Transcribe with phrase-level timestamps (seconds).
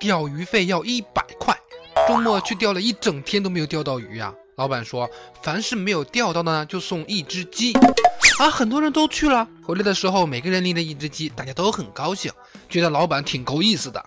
[0.00, 1.54] 钓鱼费要一百块。
[2.08, 4.32] 周末去钓了一整天都没有钓到鱼啊！
[4.56, 5.08] 老板说，
[5.42, 7.72] 凡是没有钓到的呢，就送一只鸡。
[8.38, 9.46] 啊，很多人都去了。
[9.62, 12.32] 回来的时候，每个人拎着一只鸡，大家都很高兴，
[12.68, 14.02] 觉得老板挺够意思的。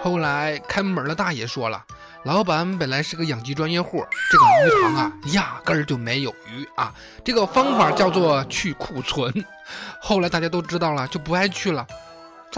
[0.00, 1.84] 后来开门的大爷说了，
[2.24, 6.94] 老板本来是个养鸡专业户，这个鱼塘啊，压根儿就没有鱼啊。
[7.24, 9.32] 这个方法叫做去库存。
[10.00, 11.86] 后来大家都知道了，就不爱去了。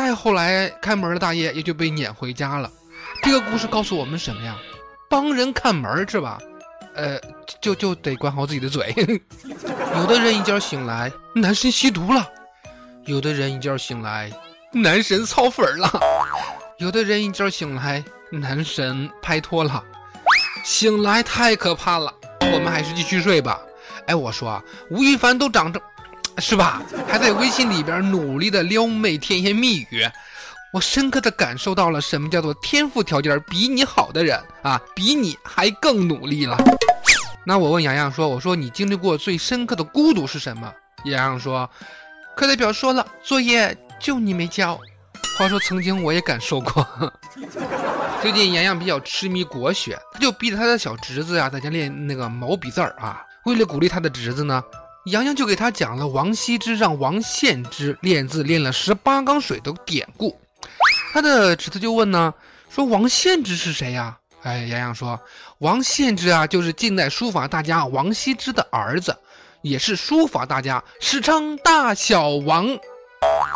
[0.01, 2.73] 再后来，开门的大爷也就被撵回家了。
[3.23, 4.57] 这个故事告诉我们什么呀？
[5.11, 6.39] 帮人看门是吧？
[6.95, 7.21] 呃，
[7.61, 8.95] 就就得管好自己的嘴。
[9.95, 12.23] 有的人一觉醒来，男神吸毒了；
[13.05, 14.33] 有的人一觉醒来，
[14.73, 15.87] 男神操粉了；
[16.79, 19.85] 有的人一觉醒来，男神拍拖了。
[20.65, 23.61] 醒来太可怕了，我们还是继续睡吧。
[24.07, 25.79] 哎，我说啊，吴亦凡都长这。
[26.41, 26.83] 是吧？
[27.07, 30.09] 还在微信里边努力的撩妹甜言蜜语，
[30.73, 36.57] 我深刻的感受到了什么叫做天赋条件比你好的人啊，比你还更努力了。
[37.45, 40.73] 那我问洋洋说：“我说你经历过最深刻的孤独是什么？”
[41.05, 41.69] 洋洋说
[42.37, 44.79] ：“课代表说了，作业就你没交。”
[45.39, 46.87] 话说曾经我也感受过。
[48.21, 53.23] 最近洋洋比较痴迷国学，他就逼着他的小侄子啊在家练那个毛笔字儿啊。
[53.45, 54.63] 为了鼓励他的侄子呢。
[55.07, 60.39] 杨洋就给他讲了王羲之让王献之练字练了十八缸水的典故，
[61.13, 62.35] 他的侄子就问呢，
[62.69, 64.19] 说王献之是谁呀？
[64.43, 65.19] 哎，杨洋说，
[65.59, 69.17] 王献之啊，就是近代书法大家王羲之的儿子，
[69.63, 72.67] 也是书法大家，史称大小王。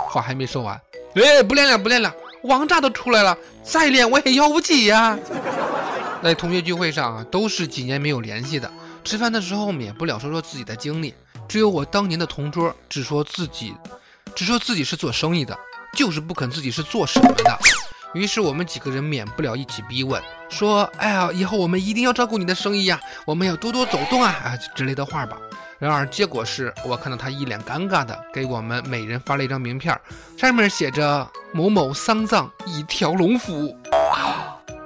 [0.08, 0.80] 话还没说完，
[1.14, 2.10] 哎，不练了，不练了，
[2.44, 5.18] 王炸都出来了，再练我也要不起呀。
[6.22, 8.70] 在同学聚会上啊，都是几年没有联系的，
[9.04, 11.14] 吃饭的时候免不了说说自己的经历。
[11.48, 13.74] 只有我当年的同桌只说自己，
[14.34, 15.56] 只说自己是做生意的，
[15.94, 17.58] 就是不肯自己是做什么的。
[18.14, 25.36] 于是我们几个人免不了一起逼问，说：“哎呀，以后我们一定要照顾你的生意呀，我们要多多走动啊啊之类的话吧。”
[25.80, 30.00] 然而结果是我看到他一脸尴尬的给我们每人发了一张名片，
[30.38, 33.76] 上面写着“某某丧葬一条龙服务”。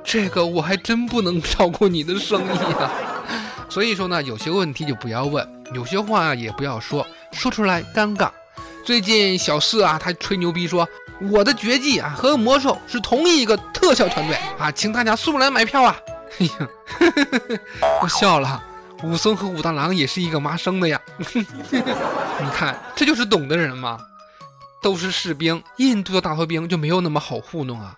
[0.02, 2.90] 这个我还真不能 照顾你的生意啊。
[3.68, 8.30] 所以说呢，有些问题就不要问，有些话也不要说，说出来尴尬。
[8.84, 10.88] 最近小四啊，他吹牛逼说
[11.30, 15.96] 我的绝技啊和魔兽是同一个特效团队啊，请大家速来买票啊！
[16.40, 16.68] 哎呀，
[18.02, 18.62] 我笑了。
[19.04, 21.00] 武松和武大郎也是一个妈生的呀。
[21.20, 23.98] 你看，这就是懂的人嘛，
[24.82, 25.62] 都是士兵。
[25.76, 27.94] 印度的大头兵就没有那么好糊弄啊。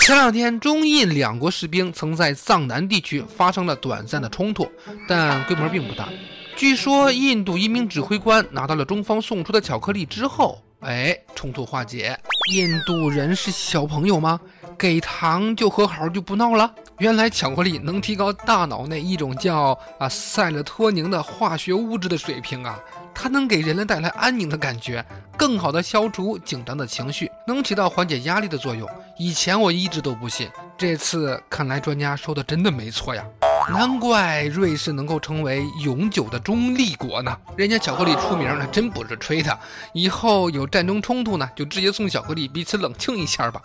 [0.00, 4.68] 前两天，中印两国士兵曾在藏南地区发生了短暂的冲突，
[5.06, 6.08] 但规模并不大。
[6.56, 12.18] 据说，印度一名指挥官拿到了中方送出的巧克力之后，哎，冲突化解。
[12.52, 14.38] 印度人是小朋友吗？
[14.76, 16.70] 给糖就和好就不闹了？
[16.98, 22.78] 原来巧克力能提高大脑内一种叫啊塞勒托宁的化学物质的水平啊。
[23.14, 25.04] 它能给人类带来安宁的感觉，
[25.36, 28.88] 更好的消除紧张的情绪，能起到缓解压力的作用。
[29.18, 33.24] 以前我一直都不信，这次看来专家说的真的没错呀！
[33.72, 39.58] 难怪瑞士能够成为永久的中立国呢，人家巧克力出名那真不是吹的。
[39.92, 43.60] 以后有战争冲突呢，就直接送巧克力，彼此冷静一下吧。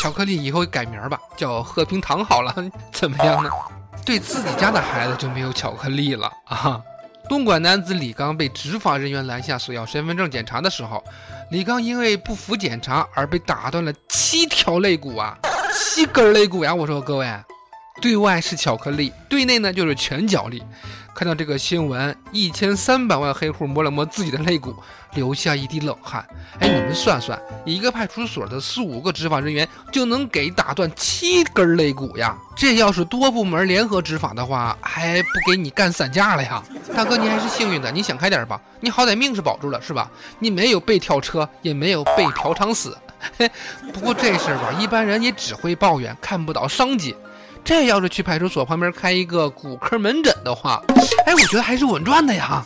[0.00, 2.54] 巧克力以后改名吧，叫和平糖好了，
[2.92, 3.50] 怎么样呢？
[4.04, 6.80] 对自己家的孩子就没有巧克力了啊！
[7.28, 11.02] 东莞男子李刚被执法人员拦下索要身份证检查的时候，
[11.50, 15.38] 李刚因为不服检查而被打断了七条肋骨啊，
[15.72, 16.74] 七根肋骨呀！
[16.74, 17.26] 我说各位，
[18.04, 20.62] 对外是巧克力，对内呢就是拳脚力。
[21.14, 24.76] 看到这个新闻，一千三百万黑户摸了摸自己的肋骨，
[25.14, 26.22] 流下一滴冷汗。
[26.58, 32.36] 哎，你们算算，一个派出所的四五个执法人员就能给打断七根肋骨呀！
[32.54, 32.74] 这。
[32.74, 36.62] 这要是多部门联合执法的话，还不给你干散架了呀？
[36.94, 40.10] 大哥，你还是幸运的，你想开点吧，你好歹命是保住了，是吧？
[40.38, 42.94] 你没有被跳车，也没有被嫖娼死。
[43.38, 43.50] 嘿，
[43.94, 47.16] 不过这事儿吧，一般人也只会抱怨，看不到商机。
[47.64, 50.82] 这要是去派出所旁边开一个骨科门诊的话，
[51.24, 52.64] 哎，我觉得还是稳赚的呀。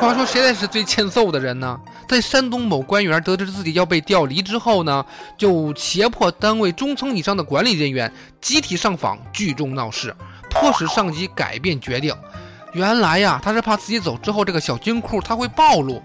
[0.00, 1.78] 话说谁才是最欠揍的人呢？
[2.08, 5.04] 在山东某官员得知自己要被调离之后呢，
[5.36, 8.10] 就胁迫单位中层以上的管理人员
[8.40, 10.16] 集体上访聚众闹事，
[10.48, 12.14] 迫使上级改变决定。
[12.72, 16.02] 原来呀，他是怕自己走之后这个小金库他会暴露。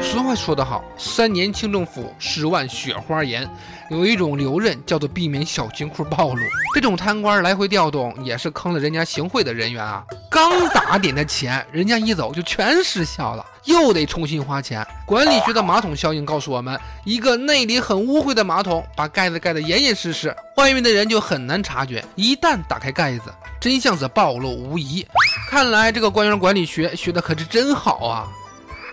[0.00, 3.48] 俗话说得好，三年清政府，十万雪花盐。
[3.90, 6.42] 有一种留任叫做避免小金库暴露。
[6.74, 10.04] 这种贪官来回调动，也是坑了人家行贿的人员啊。
[10.30, 14.86] 刚打点的钱，人家一走就全失效了，又得重新花钱。
[15.06, 22.04] 管理学的马桶效应告诉我们，一个内里很污秽的马桶，把盖子盖得严严实实，外面的人就很难察觉。
[22.14, 25.06] 一旦打开盖子，真相则暴露无遗。
[25.50, 28.28] 看来这个官员管理学学的可是真好啊。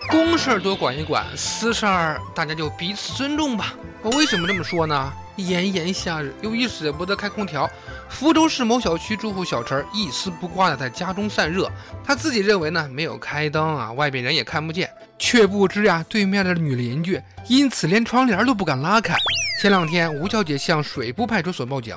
[0.08, 3.74] 公事儿多管一管，私事儿大家就彼此尊重吧。
[4.02, 5.12] 我为什么这么说呢？
[5.36, 7.68] 炎炎夏日，由于舍不得开空调，
[8.08, 11.70] 福州市某小区住户小陈一丝不挂的在家中散热。
[12.02, 19.14] 他自己认为呢，没有开灯啊，外边人也看不见，却不知呀，对面的女邻居因此连窗帘都不敢拉开。
[19.60, 21.94] 前两天，吴小姐向水部派出所报警，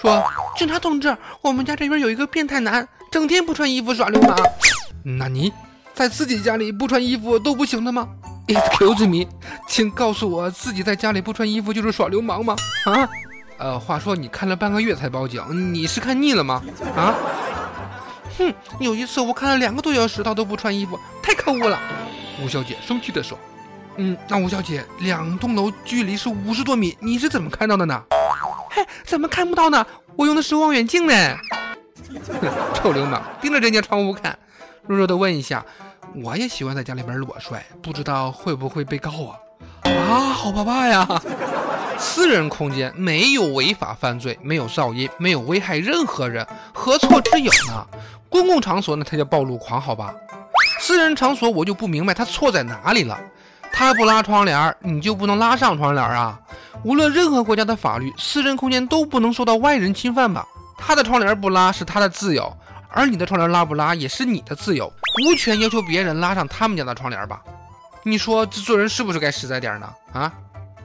[0.00, 0.24] 说
[0.56, 4.34] ：“警察同志，我们家这边有一个变态男，整天不穿衣服耍流氓。”
[5.04, 5.52] 那你？
[5.98, 8.08] 在自己家里不穿衣服都不行的吗
[8.46, 9.28] ？Excuse me，
[9.66, 12.54] 请告诉我自己在家里不穿衣服就是耍流氓吗？
[12.84, 13.08] 啊？
[13.58, 15.42] 呃，话说你看了半个月才报警，
[15.74, 16.62] 你是看腻了吗？
[16.94, 17.16] 啊？
[18.38, 21.76] 哼，有一次我看了两个多小时他都不穿衣服，太可恶了。
[22.40, 23.36] 吴小姐生气的说
[23.98, 28.00] ：“嗯，那吴小姐，两栋楼距离是五十多米，你是怎么看到的呢？”
[28.70, 29.84] 嘿，怎么看不到呢？
[30.14, 31.12] 我用的是望远镜呢。
[32.72, 34.38] 臭流氓，盯着人家窗户看。
[34.86, 35.66] 弱弱的问一下。
[36.14, 39.38] 我也喜欢在家里边裸睡，不知道会不会被告啊？
[39.84, 41.06] 啊，好怕怕呀！
[41.98, 47.86] 私人空间没有违法犯罪，没有噪音，没有危害任何人，何错之有呢？
[48.28, 50.14] 公共场所呢才叫暴露狂，好吧？
[50.80, 53.18] 私人场所我就不明白他错在哪里了。
[53.72, 56.38] 他不拉窗帘，你就不能拉上窗帘啊？
[56.84, 60.46] 无论任何国家的法律，私人空间都不能受到外人侵犯吧？
[60.76, 62.56] 他的窗帘不拉是他的自由。
[62.90, 64.92] 而你的窗帘拉不拉也是你的自由，
[65.24, 67.42] 无权要求别人拉上他们家的窗帘吧？
[68.02, 69.88] 你说这做人是不是该实在点呢？
[70.12, 70.32] 啊，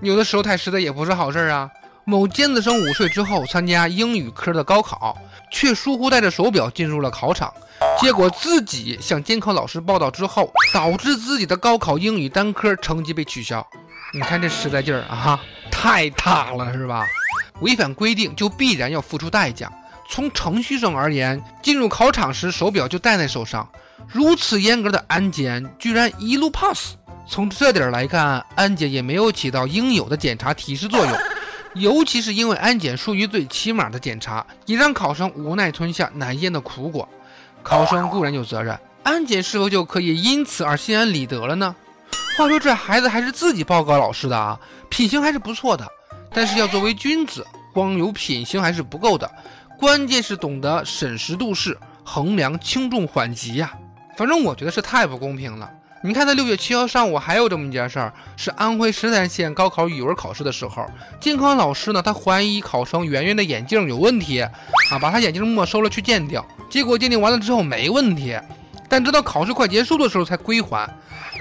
[0.01, 1.69] 有的时候太实在也不是好事啊。
[2.05, 5.17] 某尖子生午睡之后参加英语科的高考，
[5.49, 7.53] 却疏忽带着手表进入了考场，
[7.97, 13.65] 结果自己向监考老师报道之后，导致自己的高考英语单科成绩被取消。
[14.13, 15.39] 你看这实在劲儿啊，
[15.71, 17.07] 太大了是吧？
[17.61, 19.71] 违反规定就必然要付出代价。
[20.09, 23.67] 从程序上而言，进入考场时手表就戴在手上，
[24.07, 26.95] 如此严格的安检居然一路 pass。
[27.27, 31.17] 从这点来看，安检也没有起到应有的检查提示作用，
[31.75, 37.07] 尤其是因为安检属于最起码的检查，也让考生无奈吞下难咽的苦果。
[37.63, 41.73] 考生固然有责任，安检是否就可以因此而心安理得了呢？
[42.37, 44.59] 话说这孩子还是自己报告老师的啊，
[44.89, 45.87] 品行还是不错的，
[46.33, 49.31] 但是要作为君子，光有品行还是不够的。
[49.83, 53.73] 关键是懂得审时度势，衡量轻重缓急呀。
[54.15, 55.69] 反正我觉得是太不公平了。
[56.01, 60.85] 你看，在六月七号上午还有这么一件事儿，是安徽十三县高考语文考试的时候，
[61.19, 64.51] 监考老师呢，他怀疑考生圆圆的眼镜有问题，啊，
[65.01, 68.39] 把他眼镜没收了去鉴定，结果鉴定完了之后没问题，
[68.87, 70.89] 但直到考试快结束的时候才归还。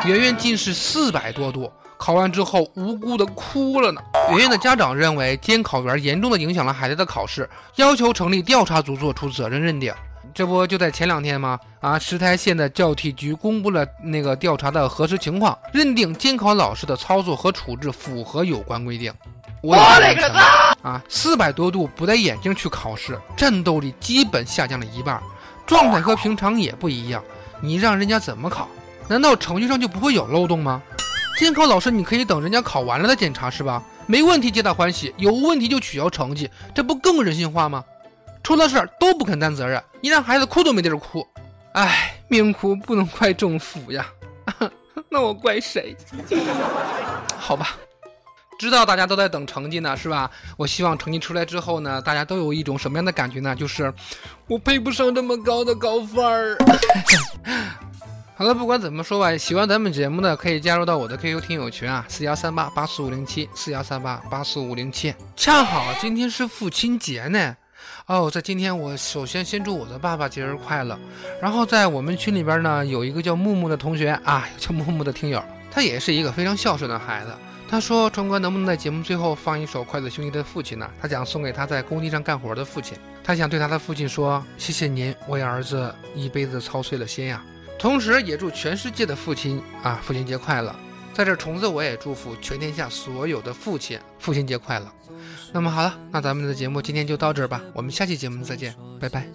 [0.04, 1.70] 圆圆近视四百多度。
[1.96, 4.02] 考完之后，无辜的哭了呢。
[4.32, 7.46] 圆圆的家长认为监考员严重的影响了孩子的考试，
[7.76, 9.92] 要求成立调查组做出责任认定。
[10.32, 11.58] 这不就在前两天吗？
[11.80, 19.12] 啊，石台县的教体局公布了那个调查的核实情况，认定监考老师的操作和处置符合有关规定。
[19.60, 20.74] 我勒个擦！
[20.80, 25.22] 啊，四百多度不戴眼镜去考试，战斗力基本下降了一半，
[25.66, 27.22] 状态和平常也不一样。
[27.60, 28.66] 你让人家怎么考？
[29.08, 30.80] 难道程序上就不会有漏洞吗？
[31.38, 33.82] 监考老师，你可以等人家考完了再检查，是吧？
[34.06, 37.84] 没问题，皆大欢喜；有问题就取消成绩，这不更人性化吗？
[38.42, 41.26] 出了事儿都不肯担责任，你让孩子哭都没地儿哭。
[41.74, 44.06] 唉，命苦不能怪政府呀，
[45.08, 45.96] 那我怪谁？
[47.38, 47.76] 好吧，
[48.58, 50.30] 知道大家都在等成绩呢，是吧？
[50.56, 53.54] 我希望成绩出来之后呢，大家都有一种什么样的感觉呢？
[53.54, 53.94] 就是
[54.48, 56.58] 我配不上这么高的高分儿。
[58.34, 65.14] 好了，不管怎么说吧，喜欢咱们节目的可以加入到我的 QQ 听友群啊，四幺三八八四五零七，四幺三八八四五零七。
[65.36, 67.54] 恰好今天是父亲节呢，
[68.06, 70.98] 哦，在今天我首先先祝我的爸爸节日快乐。
[71.40, 77.30] 然后在我们群里边呢，有一个叫木木的同学啊， 叫木木的听友，他也是一个非常孝顺的孩子。
[77.68, 80.90] 他说：“川哥，能不能在节目最后放一首《筷子兄弟》的父亲呢？
[81.00, 82.98] 他想送给他在工地上干活的父亲。
[83.24, 87.42] 他想对他的父亲说：谢谢您为儿子一辈子操碎了心呀。
[87.82, 90.72] 同时，也祝全世界的父亲啊，父亲节快乐。
[91.12, 94.86] 在这，虫子我也祝福全天下所有的父亲，父亲节快乐。
[95.52, 99.26] 那么好了，那咱们的节目今天就到这儿吧，我们下期节目再见，拜拜。”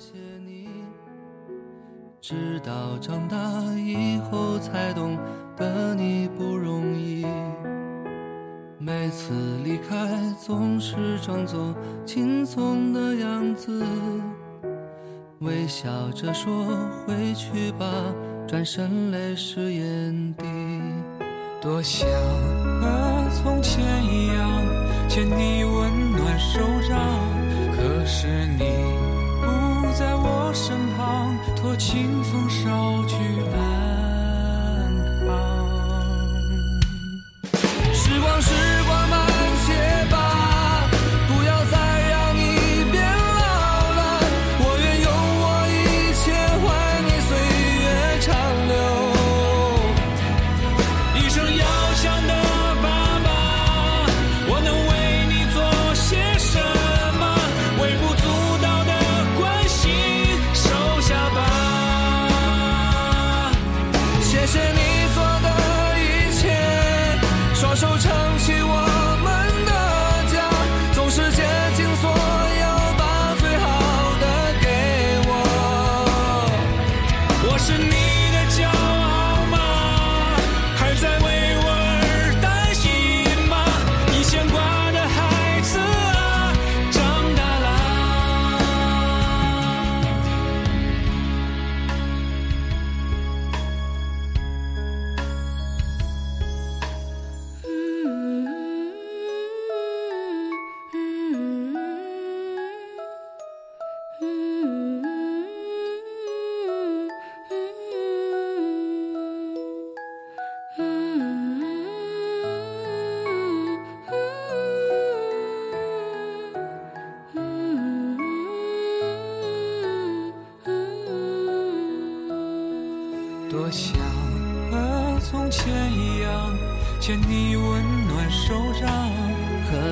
[2.21, 3.37] 直到长大
[3.75, 5.17] 以后才懂
[5.57, 7.25] 得你不容易。
[8.79, 11.75] 每次离开，总是装作
[12.05, 13.83] 轻松的样子，
[15.39, 16.65] 微笑着说
[17.05, 17.85] 回去吧，
[18.47, 20.45] 转身泪湿眼底。
[21.61, 22.07] 多想
[22.81, 24.65] 和从前一样，
[25.09, 26.97] 牵你温暖手掌，
[27.75, 28.27] 可是
[28.57, 28.63] 你
[29.41, 33.15] 不在我身旁，托清风捎去
[33.53, 33.87] 安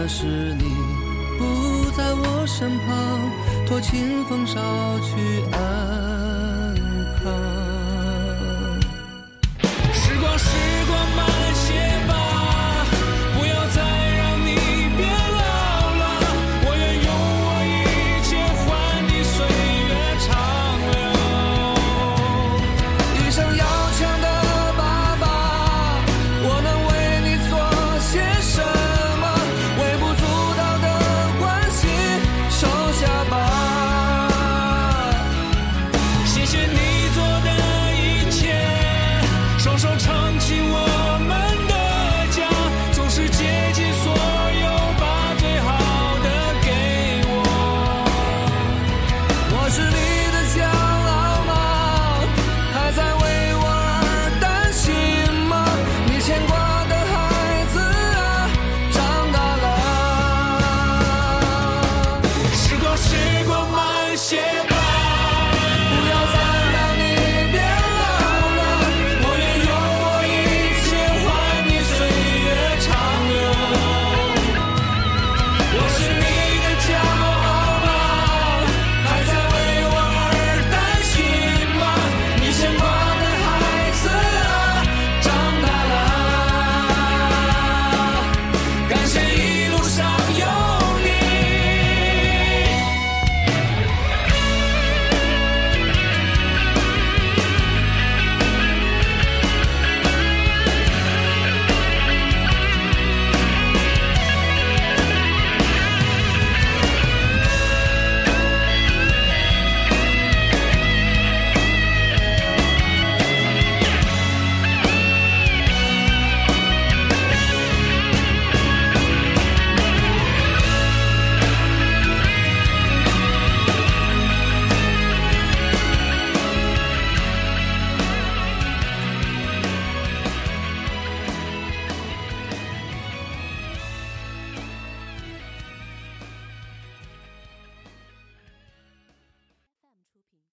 [0.07, 0.63] 是你
[1.38, 4.53] 不在我身旁，托清风捎
[5.01, 6.75] 去安
[7.24, 7.54] 康。